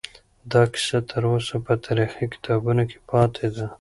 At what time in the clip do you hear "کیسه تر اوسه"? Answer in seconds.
0.73-1.55